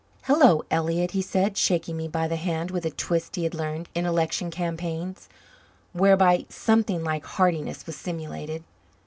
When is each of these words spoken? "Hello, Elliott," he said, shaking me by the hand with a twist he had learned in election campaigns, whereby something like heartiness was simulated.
"Hello, 0.23 0.63
Elliott," 0.71 1.11
he 1.11 1.21
said, 1.21 1.55
shaking 1.59 1.95
me 1.95 2.07
by 2.07 2.27
the 2.27 2.35
hand 2.35 2.71
with 2.71 2.87
a 2.87 2.89
twist 2.89 3.35
he 3.35 3.43
had 3.43 3.53
learned 3.53 3.87
in 3.93 4.07
election 4.07 4.49
campaigns, 4.49 5.29
whereby 5.93 6.47
something 6.49 7.03
like 7.03 7.23
heartiness 7.27 7.85
was 7.85 7.97
simulated. 7.97 8.63